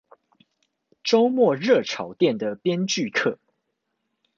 [1.03, 3.37] 週末熱炒店的編劇課